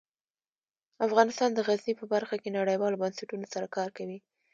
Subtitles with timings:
[1.07, 4.19] افغانستان د غزني په برخه کې نړیوالو بنسټونو سره کار کوي.